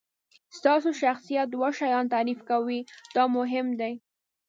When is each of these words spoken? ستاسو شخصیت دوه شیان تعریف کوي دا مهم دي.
ستاسو 0.57 0.89
شخصیت 1.01 1.47
دوه 1.53 1.69
شیان 1.79 2.05
تعریف 2.13 2.39
کوي 2.49 2.79
دا 3.15 3.23
مهم 3.37 3.67
دي. 3.79 3.93